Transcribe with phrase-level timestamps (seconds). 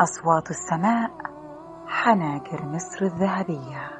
[0.00, 1.10] أصوات السماء
[1.86, 3.90] حناجر مصر الذهبية.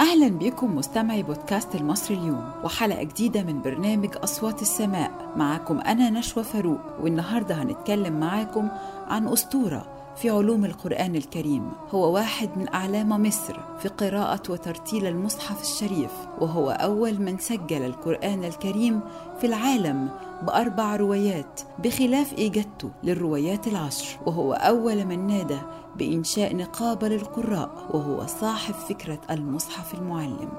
[0.00, 5.10] أهلا بكم مستمعي بودكاست المصري اليوم وحلقة جديدة من برنامج أصوات السماء.
[5.36, 8.68] معكم أنا نشوى فاروق والنهاردة هنتكلم معاكم
[9.08, 9.86] عن أسطورة
[10.22, 11.72] في علوم القرآن الكريم.
[11.90, 18.44] هو واحد من أعلام مصر في قراءة وترتيل المصحف الشريف وهو أول من سجل القرآن
[18.44, 19.00] الكريم
[19.40, 20.08] في العالم
[20.42, 24.18] بأربع روايات بخلاف إجادته للروايات العشر.
[24.26, 25.58] وهو أول من نادى
[25.96, 30.50] بإنشاء نقابة للقراء وهو صاحب فكرة المصحف المعلم.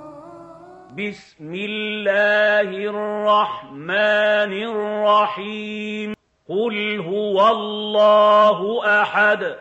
[0.98, 6.19] بسم الله الرحمن الرحيم.
[6.50, 9.56] قل هو الله أحد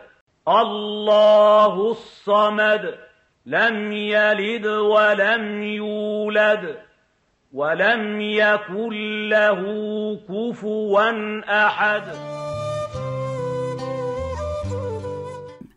[0.47, 2.95] الله الصمد
[3.45, 6.75] لم يلد ولم يولد
[7.53, 9.61] ولم يكن له
[10.29, 11.11] كفوا
[11.67, 12.03] أحد.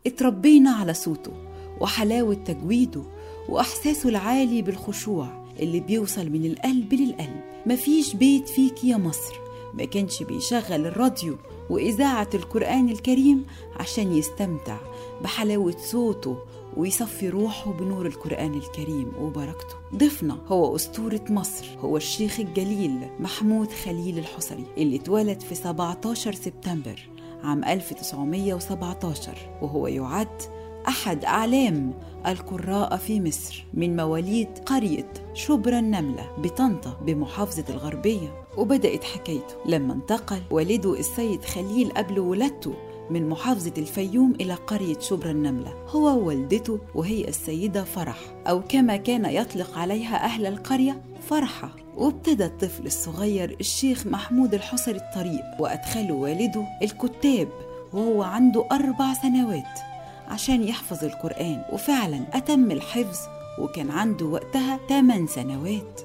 [0.06, 1.32] اتربينا على صوته
[1.80, 3.02] وحلاوة تجويده
[3.48, 5.26] وإحساسه العالي بالخشوع
[5.60, 7.40] اللي بيوصل من القلب للقلب.
[7.66, 9.41] مفيش بيت فيك يا مصر.
[9.74, 11.36] ما كانش بيشغل الراديو
[11.70, 13.46] وإذاعة القرآن الكريم
[13.80, 14.76] عشان يستمتع
[15.22, 16.38] بحلاوة صوته
[16.76, 19.74] ويصفي روحه بنور القرآن الكريم وبركته.
[19.96, 27.08] ضيفنا هو أسطورة مصر هو الشيخ الجليل محمود خليل الحصري اللي اتولد في 17 سبتمبر
[27.44, 30.42] عام 1917 وهو يعد
[30.88, 31.92] أحد أعلام
[32.26, 38.42] القراء في مصر من مواليد قرية شبرا النملة بطنطا بمحافظة الغربية.
[38.56, 42.74] وبدأت حكايته لما انتقل والده السيد خليل قبل ولادته
[43.10, 45.72] من محافظة الفيوم إلى قرية شبرا النملة.
[45.88, 51.70] هو ووالدته وهي السيدة فرح أو كما كان يطلق عليها أهل القرية فرحة.
[51.96, 57.48] وابتدى الطفل الصغير الشيخ محمود الحصري الطريق وأدخله والده الكتاب
[57.92, 59.91] وهو عنده أربع سنوات.
[60.28, 61.62] عشان يحفظ القرآن.
[61.72, 63.18] وفعلا أتم الحفظ
[63.58, 66.00] وكان عنده وقتها 8 سنوات.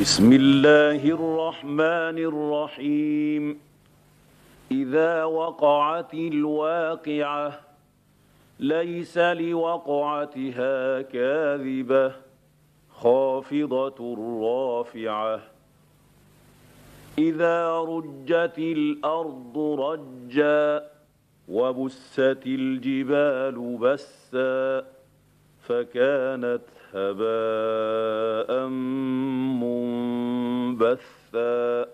[0.00, 3.60] بسم الله الرحمن الرحيم.
[4.70, 7.60] إذا وقعت الواقعة
[8.60, 12.12] ليس لوقعتها كاذبة
[12.90, 15.40] خافضة رافعة.
[17.18, 20.89] إذا رجت الأرض رجا
[21.50, 24.86] وبست الجبال بسا
[25.68, 26.62] فكانت
[26.94, 28.66] هباء
[30.80, 31.90] منبثا.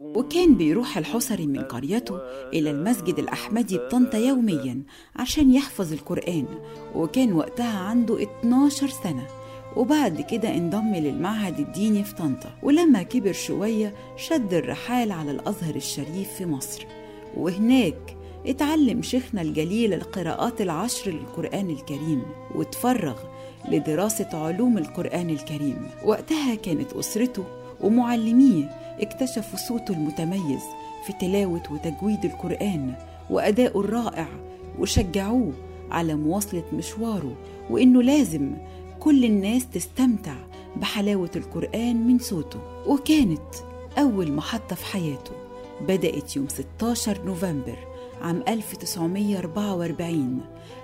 [0.00, 2.20] وكان بيروح الحصري من قريته
[2.52, 4.82] إلى المسجد الأحمدي بطنطا يوميا
[5.16, 6.46] عشان يحفظ القرآن.
[6.94, 9.26] وكان وقتها عنده 12 سنة.
[9.76, 12.58] وبعد كده انضم للمعهد الديني في طنطا.
[12.62, 16.86] ولما كبر شوية شد الرحال على الأزهر الشريف في مصر.
[17.36, 22.22] وهناك اتعلم شيخنا الجليل القراءات العشر للقرآن الكريم
[22.54, 23.18] وتفرغ
[23.68, 25.90] لدراسة علوم القرآن الكريم.
[26.04, 27.44] وقتها كانت أسرته
[27.80, 28.64] ومعلميه
[29.00, 30.62] اكتشفوا صوته المتميز
[31.06, 32.94] في تلاوة وتجويد القرآن
[33.30, 34.28] وأداؤه الرائع
[34.78, 35.52] وشجعوه
[35.90, 37.36] على مواصلة مشواره
[37.70, 38.52] وإنه لازم
[39.00, 40.34] كل الناس تستمتع
[40.76, 42.60] بحلاوة القرآن من صوته.
[42.86, 43.54] وكانت
[43.98, 45.32] أول محطة في حياته
[45.80, 47.89] بدأت يوم 16 نوفمبر
[48.20, 50.40] عام 1944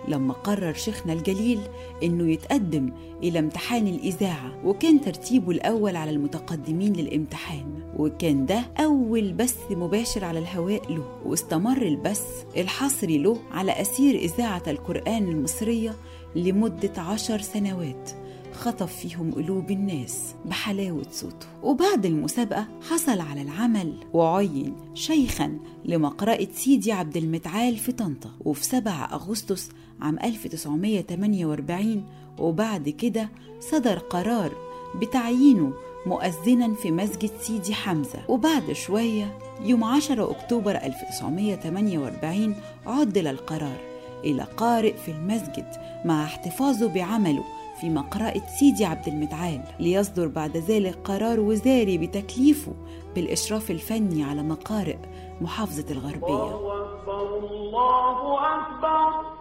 [0.09, 1.61] لما قرر شيخنا الجليل
[2.03, 2.93] إنه يتقدم
[3.23, 7.67] إلى امتحان الإذاعة وكان ترتيبه الأول على المتقدمين للامتحان
[7.99, 14.63] وكان ده أول بث مباشر على الهواء له واستمر البث الحصري له على أسير إذاعة
[14.67, 15.97] القرآن المصرية
[16.37, 18.11] لمدة عشر سنوات.
[18.57, 21.47] خطف فيهم قلوب الناس بحلاوة صوته.
[21.63, 28.31] وبعد المسابقة حصل على العمل وعين شيخا لمقرأة سيدي عبد المتعال في طنطا.
[28.45, 29.69] وفي 7 أغسطس
[30.01, 32.05] عام 1948
[32.39, 33.29] وبعد كده
[33.61, 34.53] صدر قرار
[35.01, 35.73] بتعيينه
[36.07, 38.19] مؤذنا في مسجد سيدي حمزة.
[38.29, 42.55] وبعد شوية يوم 10 أكتوبر 1948
[42.87, 43.81] عدل القرار
[44.25, 45.67] إلى قارئ في المسجد
[46.05, 47.45] مع احتفاظه بعمله.
[47.81, 52.73] في مقرأة سيدي عبد المتعال ليصدر بعد ذلك قرار وزاري بتكليفه
[53.15, 54.97] بالإشراف الفني على مقارئ
[55.41, 56.27] محافظة الغربية.
[56.27, 59.37] الله أكبر الله أكبر.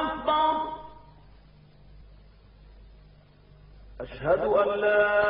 [0.00, 0.56] أكبر
[4.00, 5.26] أشهد أن لا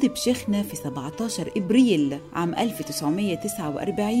[0.00, 4.14] وانتدب شيخنا في 17 إبريل عام 1949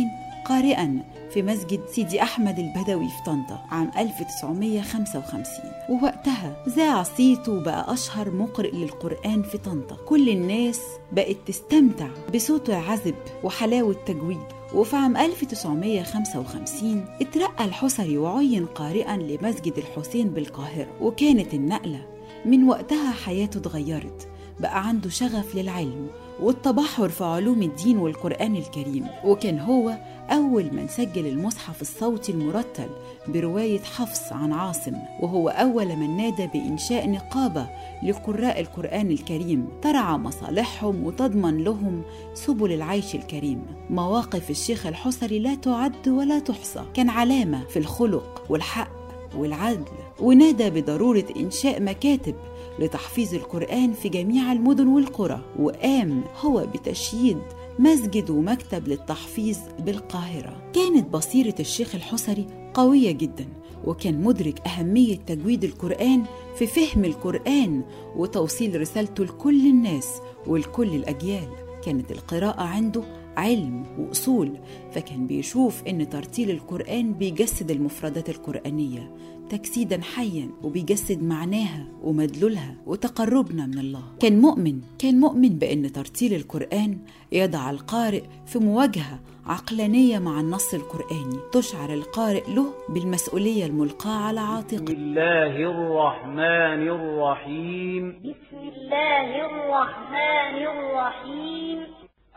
[0.44, 5.44] قارئا في مسجد سيدي أحمد البدوي في طنطا عام 1955
[5.88, 9.96] ووقتها ذاع صيته وبقى أشهر مقرئ للقرآن في طنطا.
[10.06, 10.80] كل الناس
[11.12, 14.46] بقت تستمتع بصوته العذب وحلاوة تجويد.
[14.74, 20.88] وفي عام 1955 اترقى الحسري وعين قارئا لمسجد الحسين بالقاهرة.
[21.00, 22.06] وكانت النقلة
[22.44, 24.28] من وقتها حياته اتغيرت.
[24.60, 26.06] بقى عنده شغف للعلم
[26.40, 29.98] والتبحر في علوم الدين والقرآن الكريم وكان هو
[30.30, 32.88] أول من سجل المصحف الصوتي المرتل
[33.28, 37.66] برواية حفص عن عاصم وهو أول من نادى بإنشاء نقابة
[38.02, 42.02] لقراء القرآن الكريم ترعى مصالحهم وتضمن لهم
[42.34, 43.62] سبل العيش الكريم.
[43.90, 48.90] مواقف الشيخ الحصري لا تعد ولا تحصى كان علامة في الخلق والحق
[49.36, 49.84] والعدل
[50.20, 52.34] ونادى بضرورة إنشاء مكاتب
[52.80, 57.38] لتحفيظ القرآن في جميع المدن والقرى وقام هو بتشييد
[57.78, 60.70] مسجد ومكتب للتحفيظ بالقاهرة.
[60.72, 63.46] كانت بصيرة الشيخ الحصري قوية جدا
[63.84, 66.22] وكان مدرك أهمية تجويد القرآن
[66.56, 67.82] في فهم القرآن
[68.16, 70.08] وتوصيل رسالته لكل الناس
[70.46, 71.48] ولكل الأجيال.
[71.84, 73.02] كانت القراءة عنده
[73.36, 74.58] علم وأصول
[74.92, 79.14] فكان بيشوف إن ترتيل القرآن بيجسد المفردات القرآنية.
[79.50, 84.02] تجسيدا حيا وبيجسد معناها ومدلولها وتقربنا من الله.
[84.20, 86.98] كان مؤمن كان مؤمن بأن ترتيل القرآن
[87.32, 91.38] يضع القارئ في مواجهة عقلانية مع النص القرآني.
[91.52, 98.20] تشعر القارئ له بالمسؤولية الملقاة على بسم عاتقه الله الرحمن الرحيم.
[98.20, 101.78] بسم الله الرحمن الرحيم.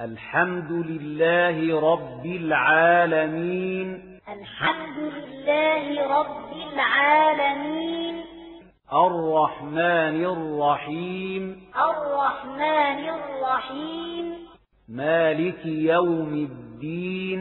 [0.02, 4.13] الحمد لله رب العالمين.
[4.30, 8.22] الحمد لله رب العالمين.
[8.94, 11.62] الرحمن الرحيم.
[11.76, 14.36] الرحمن الرحيم.
[14.90, 17.40] مالك يوم الدين.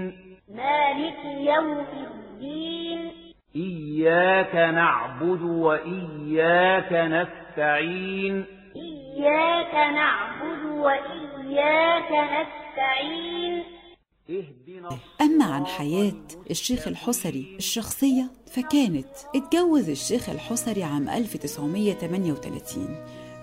[0.57, 3.13] مالك يوم الدين.
[3.57, 8.45] إياك نعبد وإياك نستعين.
[8.77, 13.82] إياك نعبد وإياك نستعين.
[15.21, 22.97] أما عن حياة الشيخ الحصري الشخصية فكانت اتجوز الشيخ الحصري عام 1938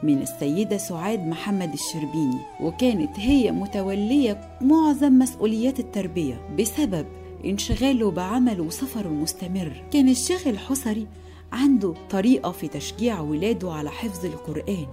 [0.03, 7.05] من السيدة سعاد محمد الشربيني وكانت هي متولية معظم مسؤوليات التربية بسبب
[7.45, 11.07] انشغاله بعمله وسفره المستمر كان الشيخ الحصري
[11.51, 14.85] عنده طريقة في تشجيع ولاده على حفظ القرآن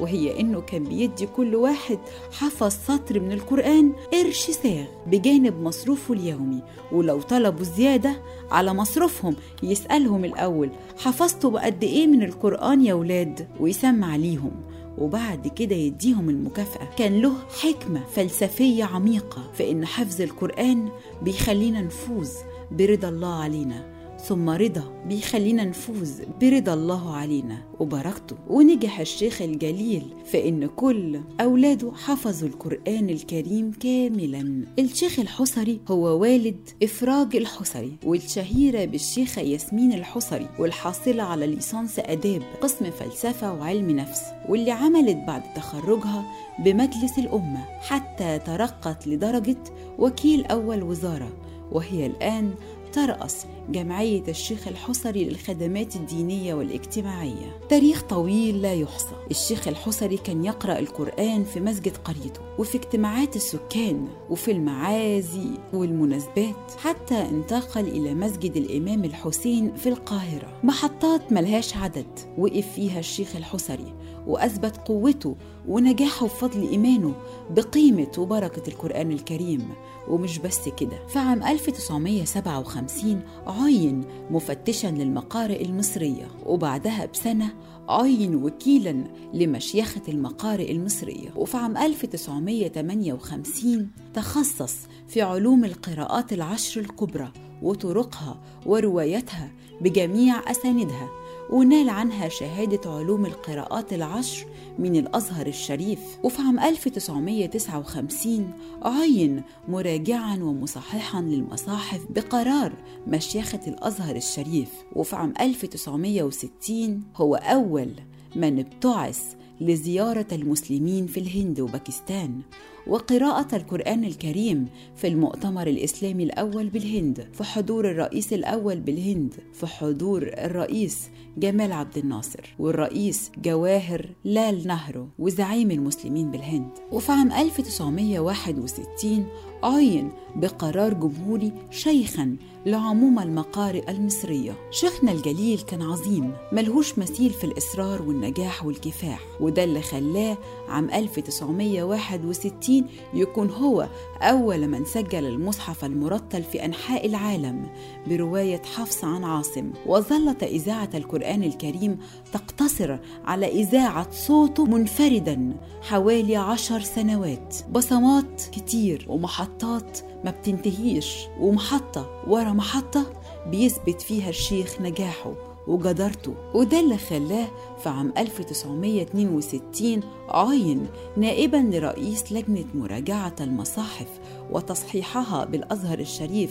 [0.00, 1.98] وهي إنه كان بيدي كل واحد
[2.32, 6.62] حفظ سطر من القرآن قرش ساغ بجانب مصروفه اليومي
[6.92, 8.16] ولو طلبوا زيادة
[8.50, 14.52] على مصروفهم يسألهم الأول حفظتوا بقد إيه من القرآن يا ولاد؟ ويسمع ليهم
[14.98, 16.88] وبعد كده يديهم المكافأة.
[16.96, 17.32] كان له
[17.62, 20.88] حكمة فلسفية عميقة في إن حفظ القرآن
[21.22, 22.32] بيخلينا نفوز
[22.70, 23.93] برضا الله علينا.
[24.28, 28.36] ثم رضا بيخلينا نفوز برضا الله علينا وبركته.
[28.48, 34.64] ونجح الشيخ الجليل في إن كل أولاده حفظوا القرآن الكريم كاملا.
[34.78, 42.90] الشيخ الحصري هو والد إفراج الحصري والشهيرة بالشيخة ياسمين الحصري والحاصلة على ليسانس آداب قسم
[42.90, 46.24] فلسفة وعلم نفس واللي عملت بعد تخرجها
[46.58, 49.64] بمجلس الأمة حتى ترقت لدرجة
[49.98, 51.32] وكيل أول وزارة.
[51.72, 52.54] وهي الآن
[52.94, 57.58] ترأس جمعية الشيخ الحصري للخدمات الدينية والاجتماعية.
[57.68, 59.14] تاريخ طويل لا يحصى.
[59.30, 67.14] الشيخ الحصري كان يقرأ القرآن في مسجد قريته وفي اجتماعات السكان وفي المعازي والمناسبات حتى
[67.14, 70.60] انتقل إلى مسجد الإمام الحسين في القاهرة.
[70.64, 73.94] محطات ملهاش عدد وقف فيها الشيخ الحصري
[74.26, 75.36] وأثبت قوته
[75.68, 77.14] ونجاحه بفضل إيمانه
[77.50, 79.68] بقيمة وبركة القرآن الكريم.
[80.08, 87.54] ومش بس كده في عام 1957 عين مفتشا للمقارئ المصرية وبعدها بسنة
[87.88, 89.04] عين وكيلا
[89.34, 91.30] لمشيخة المقارئ المصرية.
[91.36, 94.74] وفي عام 1958 تخصص
[95.08, 101.08] في علوم القراءات العشر الكبرى وطرقها وروايتها بجميع أساندها
[101.50, 104.46] ونال عنها شهادة علوم القراءات العشر
[104.78, 106.00] من الأزهر الشريف.
[106.22, 112.72] وفي عام 1959 عين مراجعا ومصححا للمصاحف بقرار
[113.06, 114.70] مشيخة الأزهر الشريف.
[114.92, 117.90] وفي عام 1960 هو أول
[118.36, 122.40] من ابتعث لزيارة المسلمين في الهند وباكستان
[122.86, 130.22] وقراءة القرآن الكريم في المؤتمر الإسلامي الأول بالهند في حضور الرئيس الأول بالهند في حضور
[130.22, 136.70] الرئيس جمال عبد الناصر والرئيس جواهر لال نهرو وزعيم المسلمين بالهند.
[136.92, 139.26] وفي عام 1961
[139.62, 144.56] عين بقرار جمهوري شيخا لعموم المقارئ المصرية.
[144.70, 149.20] شيخنا الجليل كان عظيم ملهوش مثيل في الإصرار والنجاح والكفاح.
[149.40, 153.88] وده اللي خلاه عام 1961 يكون هو
[154.22, 157.66] أول من سجل المصحف المرتل في أنحاء العالم
[158.06, 159.70] برواية حفص عن عاصم.
[159.86, 161.98] وظلت إذاعة القرآن الكريم
[162.32, 167.56] تقتصر على إذاعة صوته منفردا حوالي عشر سنوات.
[167.72, 173.12] بصمات كتير ومحطات ما بتنتهيش ومحطة ورا محطة
[173.46, 175.34] بيثبت فيها الشيخ نجاحه
[175.66, 177.48] وجدارته وده اللي خلاه
[177.82, 184.06] في عام 1962 عين نائبا لرئيس لجنة مراجعة المصاحف
[184.50, 186.50] وتصحيحها بالأزهر الشريف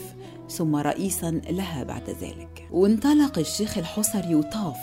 [0.50, 2.68] ثم رئيسا لها بعد ذلك.
[2.72, 4.76] وانطلق الشيخ الحصري وطاف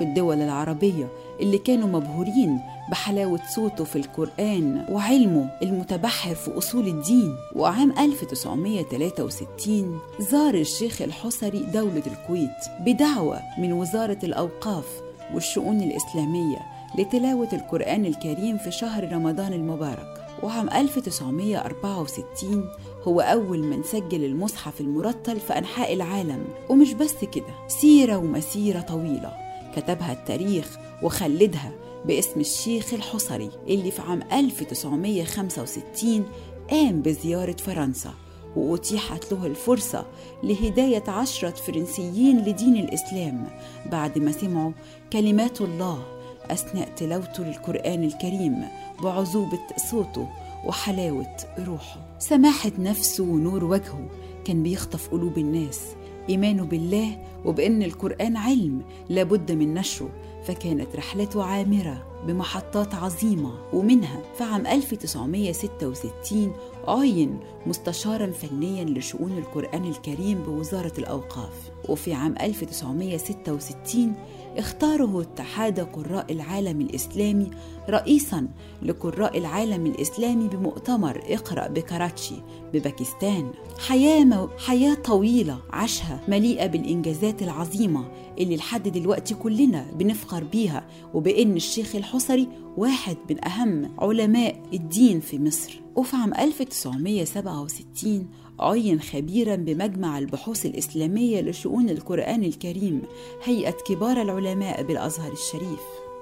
[0.00, 1.08] في الدول العربية
[1.40, 7.36] اللي كانوا مبهورين بحلاوة صوته في القرآن وعلمه المتبحر في أصول الدين.
[7.56, 14.86] وعام 1963 زار الشيخ الحصري دولة الكويت بدعوة من وزارة الأوقاف
[15.34, 16.58] والشؤون الإسلامية
[16.98, 20.20] لتلاوة القرآن الكريم في شهر رمضان المبارك.
[20.42, 22.64] وعام 1964
[23.02, 26.44] هو أول من سجل المصحف المرتل في أنحاء العالم.
[26.68, 29.49] ومش بس كده سيرة ومسيرة طويلة.
[29.76, 31.72] كتبها التاريخ وخلدها
[32.04, 36.24] باسم الشيخ الحصري اللي في عام 1965
[36.70, 38.14] قام بزيارة فرنسا
[38.56, 40.06] وأتيحت له الفرصة
[40.42, 43.46] لهداية عشرة فرنسيين لدين الإسلام.
[43.92, 44.72] بعد ما سمعوا
[45.12, 46.02] كلمات الله
[46.50, 48.64] أثناء تلاوته للقرآن الكريم
[49.02, 49.60] بعذوبة
[49.90, 50.28] صوته
[50.64, 54.08] وحلاوة روحه سماحة نفسه ونور وجهه
[54.44, 55.80] كان بيخطف قلوب الناس.
[56.28, 60.10] إيمانه بالله وبأن القرآن علم لابد من نشره
[60.44, 66.52] فكانت رحلته عامرة بمحطات عظيمة ومنها في عام 1966
[66.88, 71.70] عين مستشارا فنيا لشؤون القرآن الكريم بوزارة الأوقاف.
[71.88, 74.14] وفي عام 1966
[74.58, 77.50] اختاره اتحاد قراء العالم الإسلامي
[77.90, 78.48] رئيسا
[78.82, 82.34] لقراء العالم الإسلامي بمؤتمر اقرأ بكراتشي
[82.72, 83.50] بباكستان.
[83.88, 84.48] حياة, مو...
[84.66, 92.48] حياة طويلة عاشها مليئة بالإنجازات العظيمة اللي لحد دلوقتي كلنا بنفخر بيها وبأن الشيخ الحصري
[92.76, 95.80] واحد من أهم علماء الدين في مصر.
[95.96, 98.26] وفي عام 1967
[98.60, 103.02] عين خبيرا بمجمع البحوث الإسلامية لشؤون القرآن الكريم
[103.44, 105.80] هيئة كبار العلماء بالأزهر الشريف.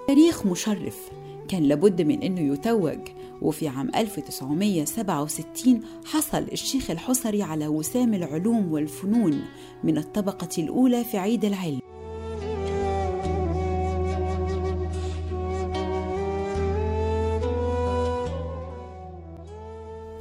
[0.08, 1.10] تاريخ مشرف
[1.48, 2.98] كان لابد من أنه يتوج.
[3.42, 9.44] وفي عام 1967 حصل الشيخ الحصري على وسام العلوم والفنون
[9.84, 11.87] من الطبقة الأولى في عيد العلم.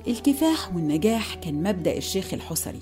[0.07, 2.79] الكفاح والنجاح كان مبدأ الشيخ الحصري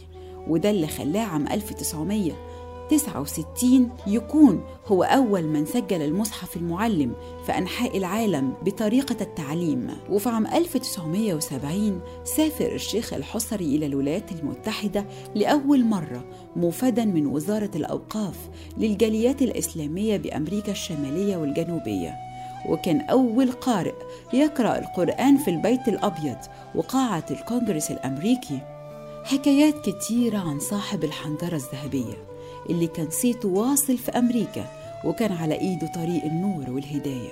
[0.48, 7.13] وده اللي خلاه عام 1969 يكون هو أول من سجل المصحف المعلم
[7.46, 9.89] في أنحاء العالم بطريقة التعليم.
[10.10, 15.05] وفي عام 1970 سافر الشيخ الحصري إلى الولايات المتحدة
[15.36, 22.25] لأول مرة موفدا من وزارة الأوقاف للجاليات الإسلامية بأمريكا الشمالية والجنوبية.
[22.69, 23.93] وكان أول قارئ
[24.34, 26.38] يقرأ القرآن في البيت الأبيض
[26.75, 28.60] وقاعة الكونجرس الأمريكي.
[29.24, 32.13] حكايات كتيرة عن صاحب الحنجرة الذهبية
[32.69, 34.65] اللي كان صيته واصل في أمريكا
[35.05, 37.31] وكان على إيده طريق النور والهداية.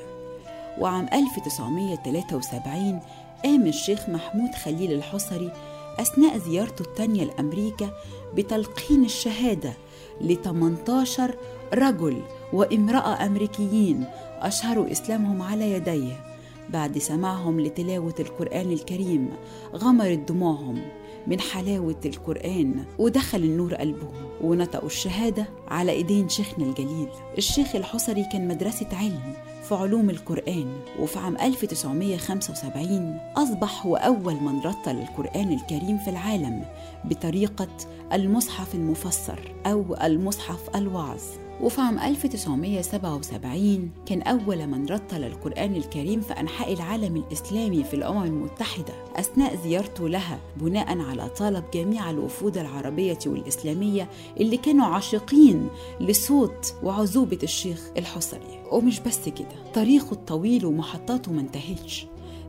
[0.79, 2.99] وعام 1973
[3.43, 5.51] قام الشيخ محمود خليل الحصري
[5.99, 7.89] أثناء زيارته التانية لأمريكا
[8.35, 9.73] بتلقين الشهادة
[10.21, 11.35] ل 18
[11.73, 12.21] رجل
[12.53, 14.05] وامرأة أمريكيين
[14.43, 16.33] أشهروا إسلامهم على يديه
[16.69, 19.29] بعد سماعهم لتلاوة القرآن الكريم
[19.75, 20.81] غمرت دموعهم
[21.27, 27.07] من حلاوة القرآن ودخل النور قلبهم ونطقوا الشهادة على إيدين شيخنا الجليل.
[27.37, 29.33] الشيخ الحصري كان مدرسة علم
[29.63, 36.65] في علوم القرآن وفي عام 1975 أصبح هو أول من رتل القرآن الكريم في العالم
[37.05, 37.67] بطريقة
[38.13, 41.21] المصحف المفسر أو المصحف الوعظ
[41.61, 48.23] وفي عام 1977 كان أول من رتل القرآن الكريم في أنحاء العالم الإسلامي في الأمم
[48.23, 55.67] المتحدة أثناء زيارته لها بناء على طلب جميع الوفود العربية والإسلامية اللي كانوا عاشقين
[55.99, 58.63] لصوت وعذوبة الشيخ الحصري.
[58.71, 62.07] ومش بس كده تاريخه الطويل ومحطاته ما انتهتش.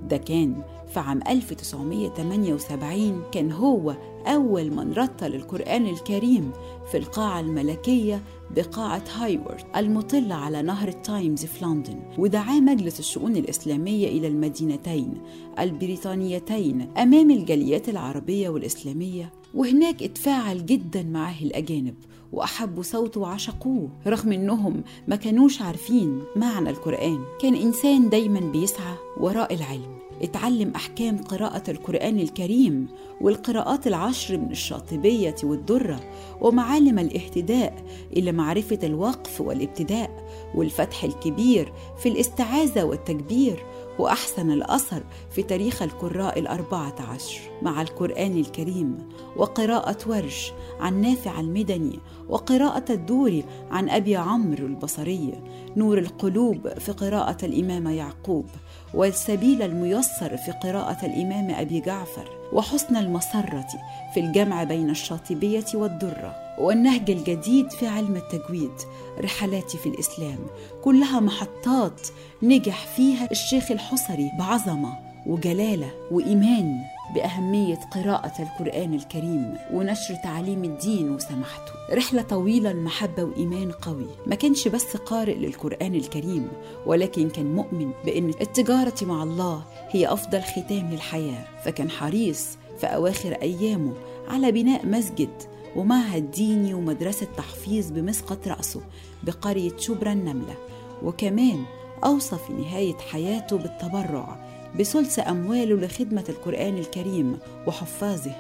[0.08, 0.62] ده كان
[0.94, 3.94] في عام 1978 كان هو
[4.26, 6.50] أول من رتل القرآن الكريم
[6.90, 8.22] في القاعة الملكية
[8.56, 15.14] بقاعة هايورد المطلة على نهر التايمز في لندن ودعا مجلس الشؤون الإسلامية إلى المدينتين
[15.58, 21.94] البريطانيتين أمام الجاليات العربية والإسلامية وهناك اتفاعل جدا معاه الأجانب.
[22.34, 27.18] وأحبوا صوته وعشقوه رغم إنهم ما كانوش عارفين معنى القرآن.
[27.40, 29.94] كان إنسان دايما بيسعى وراء العلم.
[30.22, 32.86] اتعلم أحكام قراءة القرآن الكريم
[33.20, 36.00] والقراءات العشر من الشاطبية والدرة
[36.40, 37.84] ومعالم الاهتداء
[38.16, 40.10] إلى معرفة الوقف والابتداء
[40.54, 43.64] والفتح الكبير في الاستعاذة والتكبير
[43.98, 51.98] وأحسن الأثر في تاريخ القراء الأربعة عشر مع القرآن الكريم وقراءة ورش عن نافع المدني
[52.28, 55.32] وقراءة الدوري عن أبي عمرو البصري
[55.76, 58.46] نور القلوب في قراءة الإمام يعقوب
[58.94, 63.66] والسبيل الميسر في قراءة الإمام أبي جعفر وحسن المسرة
[64.14, 66.43] في الجمع بين الشاطبية والدرة.
[66.58, 68.72] والنهج الجديد في علم التجويد
[69.20, 70.38] رحلاتي في الإسلام.
[70.82, 72.08] كلها محطات
[72.42, 74.92] نجح فيها الشيخ الحصري بعظمة
[75.26, 76.80] وجلالة وإيمان
[77.14, 81.72] بأهمية قراءة القرآن الكريم ونشر تعاليم الدين وسماحته.
[81.92, 84.06] رحلة طويلة المحبة وإيمان قوي.
[84.26, 86.48] ما كانش بس قارئ للقرآن الكريم
[86.86, 91.44] ولكن كان مؤمن بأن التجارة مع الله هي أفضل ختام للحياة.
[91.64, 92.46] فكان حريص
[92.78, 93.92] في أواخر أيامه
[94.28, 95.30] على بناء مسجد
[95.76, 98.80] ومعهد ديني ومدرسة تحفيظ بمسقط رأسه
[99.22, 100.54] بقرية شبرا النملة.
[101.02, 101.64] وكمان
[102.04, 104.36] أوصى في نهاية حياته بالتبرع
[104.78, 108.32] بثلث أمواله لخدمة القرآن الكريم وحفاظه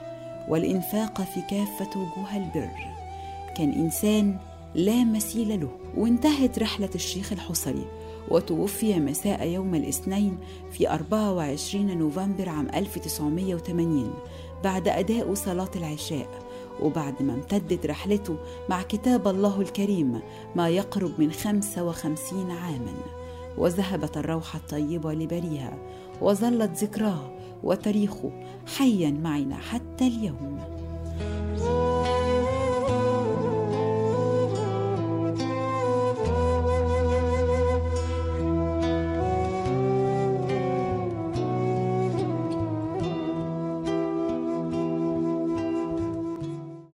[0.48, 2.70] والإنفاق في كافة وجوه البر.
[3.56, 4.38] كان إنسان
[4.74, 7.84] لا مثيل له وانتهت رحلة الشيخ الحصري
[8.30, 10.38] وتوفي مساء يوم الاثنين
[10.72, 14.14] في 24 نوفمبر عام 1980
[14.64, 16.28] بعد أداء صلاة العشاء.
[16.82, 18.36] وبعد ما امتدت رحلته
[18.70, 20.20] مع كتاب الله الكريم
[20.56, 22.94] ما يقرب من 55 عاماً.
[23.58, 25.78] وذهبت الروح الطيبة لبريها
[26.20, 27.30] وظلت ذكراه
[27.62, 28.30] وتاريخه
[28.76, 30.73] حيا معنا حتى اليوم.